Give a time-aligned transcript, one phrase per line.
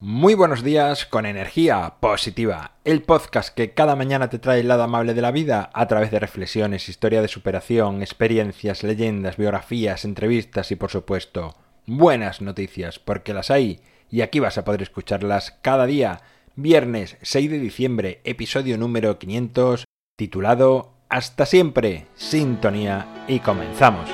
[0.00, 4.84] Muy buenos días con energía positiva, el podcast que cada mañana te trae el lado
[4.84, 10.70] amable de la vida a través de reflexiones, historia de superación, experiencias, leyendas, biografías, entrevistas
[10.70, 15.86] y por supuesto buenas noticias, porque las hay y aquí vas a poder escucharlas cada
[15.86, 16.20] día.
[16.54, 19.84] Viernes 6 de diciembre, episodio número 500,
[20.16, 24.08] titulado Hasta siempre, sintonía y comenzamos.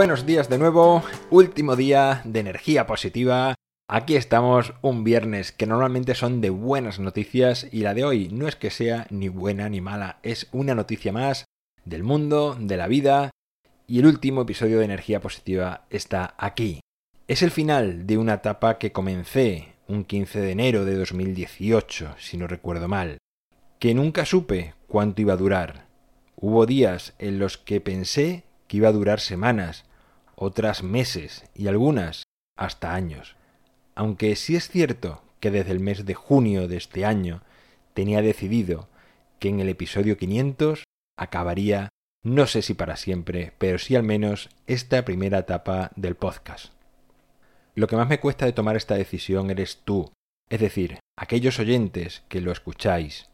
[0.00, 3.54] Buenos días de nuevo, último día de energía positiva.
[3.86, 8.48] Aquí estamos un viernes que normalmente son de buenas noticias y la de hoy no
[8.48, 11.44] es que sea ni buena ni mala, es una noticia más
[11.84, 13.30] del mundo, de la vida
[13.86, 16.80] y el último episodio de energía positiva está aquí.
[17.28, 22.38] Es el final de una etapa que comencé un 15 de enero de 2018, si
[22.38, 23.18] no recuerdo mal,
[23.78, 25.88] que nunca supe cuánto iba a durar.
[26.36, 29.84] Hubo días en los que pensé que iba a durar semanas,
[30.40, 32.22] otras meses y algunas
[32.56, 33.36] hasta años.
[33.94, 37.42] Aunque sí es cierto que desde el mes de junio de este año
[37.92, 38.88] tenía decidido
[39.38, 40.84] que en el episodio 500
[41.18, 41.90] acabaría,
[42.24, 46.72] no sé si para siempre, pero sí al menos esta primera etapa del podcast.
[47.74, 50.10] Lo que más me cuesta de tomar esta decisión eres tú,
[50.48, 53.28] es decir, aquellos oyentes que lo escucháis,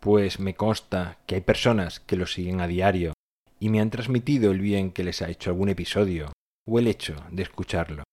[0.00, 3.12] pues me consta que hay personas que lo siguen a diario
[3.60, 6.32] y me han transmitido el bien que les ha hecho algún episodio
[6.70, 8.04] o el hecho de escucharlo.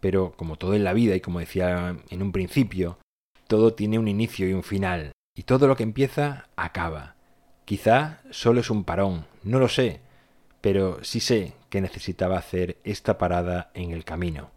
[0.00, 2.98] Pero como todo en la vida y como decía en un principio,
[3.46, 7.14] todo tiene un inicio y un final, y todo lo que empieza acaba.
[7.64, 10.00] Quizá solo es un parón, no lo sé,
[10.60, 14.50] pero sí sé que necesitaba hacer esta parada en el camino.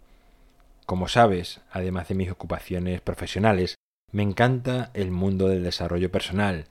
[0.86, 3.76] Como sabes, además de mis ocupaciones profesionales,
[4.14, 6.66] me encanta el mundo del desarrollo personal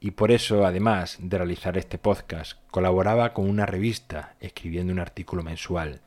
[0.00, 5.42] y por eso, además de realizar este podcast, colaboraba con una revista escribiendo un artículo
[5.42, 6.00] mensual.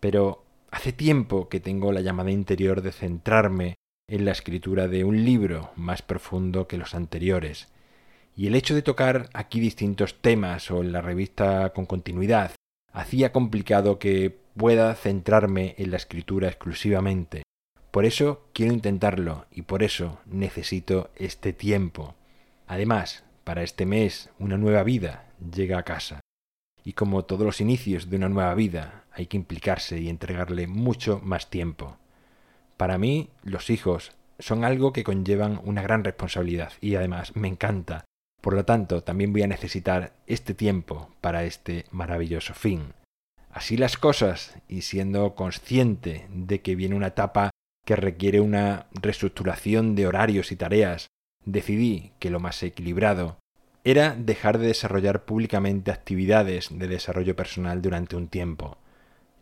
[0.00, 3.76] Pero hace tiempo que tengo la llamada interior de centrarme
[4.08, 7.68] en la escritura de un libro más profundo que los anteriores.
[8.34, 12.52] Y el hecho de tocar aquí distintos temas o en la revista con continuidad
[12.92, 17.42] hacía complicado que pueda centrarme en la escritura exclusivamente.
[17.90, 22.14] Por eso quiero intentarlo y por eso necesito este tiempo.
[22.66, 26.18] Además, para este mes una nueva vida llega a casa.
[26.82, 31.20] Y como todos los inicios de una nueva vida, hay que implicarse y entregarle mucho
[31.22, 31.96] más tiempo.
[32.76, 38.04] Para mí, los hijos son algo que conllevan una gran responsabilidad y además me encanta.
[38.42, 42.94] Por lo tanto, también voy a necesitar este tiempo para este maravilloso fin.
[43.50, 47.50] Así las cosas, y siendo consciente de que viene una etapa
[47.86, 51.06] que requiere una reestructuración de horarios y tareas
[51.46, 53.38] decidí que lo más equilibrado
[53.84, 58.78] era dejar de desarrollar públicamente actividades de desarrollo personal durante un tiempo.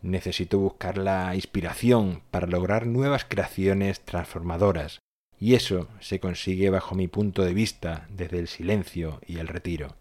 [0.03, 4.99] Necesito buscar la inspiración para lograr nuevas creaciones transformadoras,
[5.39, 9.95] y eso se consigue bajo mi punto de vista desde el silencio y el retiro.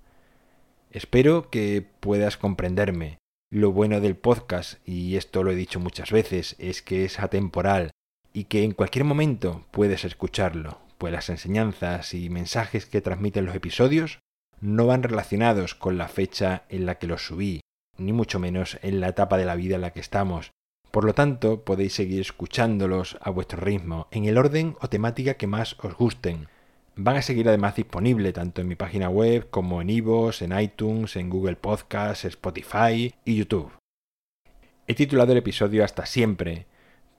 [0.90, 3.18] Espero que puedas comprenderme.
[3.50, 7.92] Lo bueno del podcast, y esto lo he dicho muchas veces, es que es atemporal
[8.34, 13.54] y que en cualquier momento puedes escucharlo, pues las enseñanzas y mensajes que transmiten los
[13.54, 14.20] episodios
[14.60, 17.60] no van relacionados con la fecha en la que los subí,
[17.98, 20.52] ni mucho menos en la etapa de la vida en la que estamos.
[20.90, 25.48] Por lo tanto, podéis seguir escuchándolos a vuestro ritmo, en el orden o temática que
[25.48, 26.48] más os gusten.
[26.96, 31.16] Van a seguir además disponible tanto en mi página web como en iVoox, en iTunes,
[31.16, 33.72] en Google Podcasts, Spotify y YouTube.
[34.86, 36.66] He titulado el episodio Hasta siempre,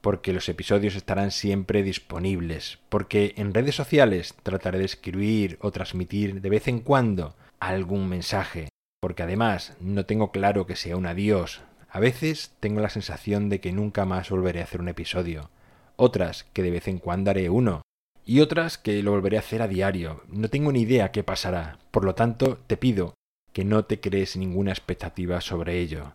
[0.05, 6.41] porque los episodios estarán siempre disponibles, porque en redes sociales trataré de escribir o transmitir
[6.41, 8.69] de vez en cuando algún mensaje,
[9.01, 11.63] porque además no tengo claro que sea un adiós.
[11.89, 15.49] A veces tengo la sensación de que nunca más volveré a hacer un episodio,
[15.95, 17.81] otras que de vez en cuando haré uno,
[18.23, 20.21] y otras que lo volveré a hacer a diario.
[20.27, 23.15] No tengo ni idea qué pasará, por lo tanto te pido
[23.53, 26.13] que no te crees ninguna expectativa sobre ello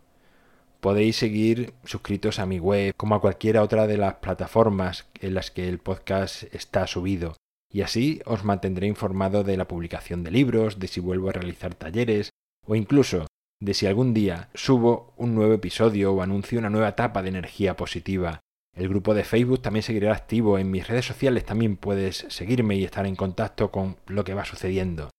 [0.81, 5.50] podéis seguir suscritos a mi web como a cualquiera otra de las plataformas en las
[5.50, 7.37] que el podcast está subido.
[7.73, 11.75] Y así os mantendré informado de la publicación de libros, de si vuelvo a realizar
[11.75, 12.31] talleres
[12.67, 13.27] o incluso
[13.61, 17.76] de si algún día subo un nuevo episodio o anuncio una nueva etapa de energía
[17.76, 18.41] positiva.
[18.75, 20.59] El grupo de Facebook también seguirá activo.
[20.59, 24.44] En mis redes sociales también puedes seguirme y estar en contacto con lo que va
[24.44, 25.11] sucediendo.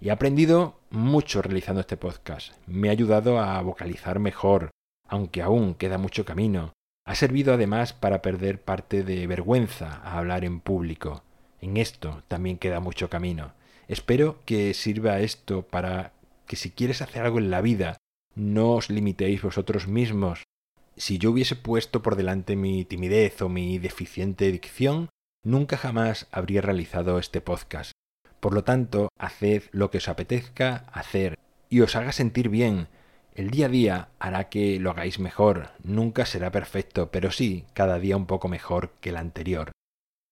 [0.00, 2.52] Y he aprendido mucho realizando este podcast.
[2.66, 4.70] Me ha ayudado a vocalizar mejor,
[5.10, 6.72] aunque aún queda mucho camino.
[7.04, 11.22] Ha servido además para perder parte de vergüenza a hablar en público.
[11.60, 13.52] En esto también queda mucho camino.
[13.88, 16.12] Espero que sirva esto para
[16.46, 17.98] que si quieres hacer algo en la vida,
[18.34, 20.44] no os limitéis vosotros mismos
[21.00, 25.08] si yo hubiese puesto por delante mi timidez o mi deficiente dicción,
[25.42, 27.92] nunca jamás habría realizado este podcast.
[28.38, 31.38] Por lo tanto, haced lo que os apetezca hacer
[31.70, 32.88] y os haga sentir bien.
[33.40, 35.70] El día a día hará que lo hagáis mejor.
[35.82, 39.72] Nunca será perfecto, pero sí cada día un poco mejor que el anterior.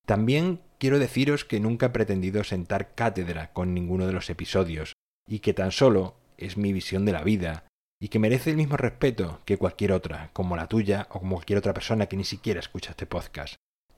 [0.04, 4.92] También quiero deciros que nunca he pretendido sentar cátedra con ninguno de los episodios,
[5.26, 7.64] y que tan solo es mi visión de la vida,
[7.98, 11.60] y que merece el mismo respeto que cualquier otra, como la tuya o como cualquier
[11.60, 13.54] otra persona que ni siquiera escucha este podcast.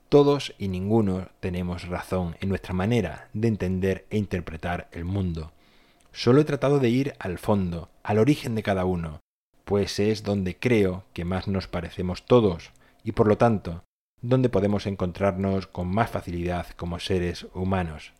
[0.07, 5.51] Todos y ninguno tenemos razón en nuestra manera de entender e interpretar el mundo.
[6.11, 9.21] Solo he tratado de ir al fondo, al origen de cada uno,
[9.63, 12.71] pues es donde creo que más nos parecemos todos
[13.03, 13.83] y por lo tanto
[14.21, 18.13] donde podemos encontrarnos con más facilidad como seres humanos.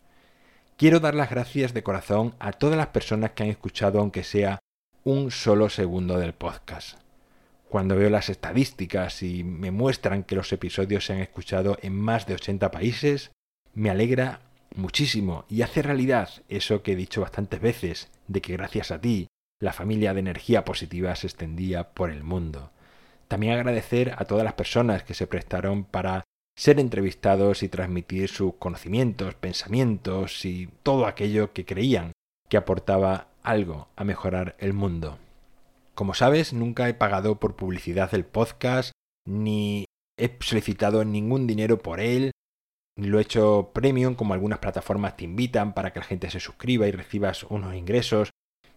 [0.77, 4.59] Quiero dar las gracias de corazón a todas las personas que han escuchado aunque sea
[5.03, 6.99] un solo segundo del podcast.
[7.69, 12.25] Cuando veo las estadísticas y me muestran que los episodios se han escuchado en más
[12.25, 13.31] de 80 países,
[13.73, 14.41] me alegra
[14.75, 19.27] muchísimo y hace realidad eso que he dicho bastantes veces, de que gracias a ti
[19.59, 22.71] la familia de energía positiva se extendía por el mundo.
[23.27, 26.23] También agradecer a todas las personas que se prestaron para
[26.57, 32.11] ser entrevistados y transmitir sus conocimientos, pensamientos y todo aquello que creían
[32.49, 35.17] que aportaba algo a mejorar el mundo.
[35.95, 38.91] Como sabes, nunca he pagado por publicidad el podcast,
[39.25, 39.85] ni
[40.17, 42.31] he solicitado ningún dinero por él,
[42.97, 46.87] lo he hecho premium como algunas plataformas te invitan para que la gente se suscriba
[46.87, 48.31] y recibas unos ingresos.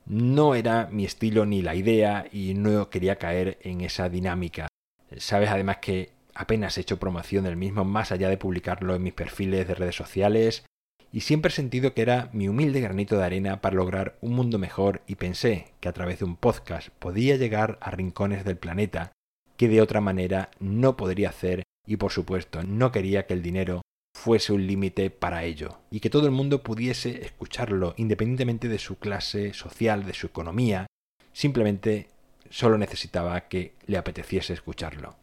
[0.06, 4.68] No era mi estilo ni la idea y no quería caer en esa dinámica.
[5.16, 9.14] Sabes además que apenas he hecho promoción del mismo más allá de publicarlo en mis
[9.14, 10.64] perfiles de redes sociales
[11.12, 14.58] y siempre he sentido que era mi humilde granito de arena para lograr un mundo
[14.58, 19.12] mejor y pensé que a través de un podcast podía llegar a rincones del planeta
[19.56, 23.82] que de otra manera no podría hacer y por supuesto no quería que el dinero
[24.14, 28.98] fuese un límite para ello y que todo el mundo pudiese escucharlo independientemente de su
[28.98, 30.86] clase social, de su economía,
[31.32, 32.08] simplemente
[32.48, 35.16] solo necesitaba que le apeteciese escucharlo.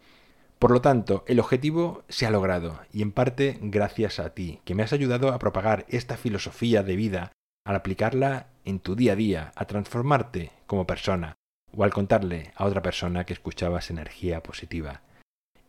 [0.59, 4.75] Por lo tanto, el objetivo se ha logrado, y en parte gracias a ti, que
[4.75, 7.31] me has ayudado a propagar esta filosofía de vida,
[7.65, 11.33] al aplicarla en tu día a día, a transformarte como persona,
[11.75, 15.01] o al contarle a otra persona que escuchabas energía positiva.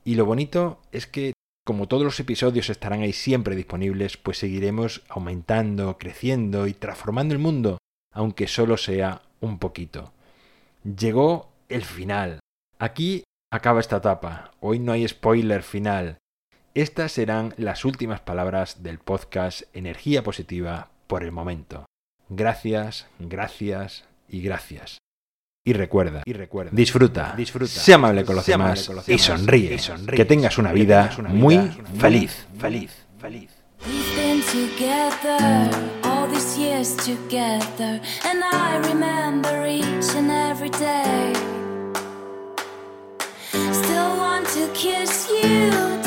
[0.04, 1.31] Y lo bonito es que,
[1.64, 7.40] como todos los episodios estarán ahí siempre disponibles, pues seguiremos aumentando, creciendo y transformando el
[7.40, 7.78] mundo,
[8.12, 10.12] aunque solo sea un poquito.
[10.84, 12.40] Llegó el final.
[12.78, 14.52] Aquí acaba esta etapa.
[14.60, 16.18] Hoy no hay spoiler final.
[16.74, 21.84] Estas serán las últimas palabras del podcast Energía Positiva por el momento.
[22.28, 24.98] Gracias, gracias y gracias.
[25.64, 29.78] Y recuerda, y recuerda, disfruta, disfruta, sé amable con los demás y, sonríe,
[30.12, 33.48] Que tengas una vida, muy, feliz, feliz, feliz.
[44.52, 46.01] to kiss you,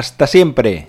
[0.00, 0.78] Hasta siempre.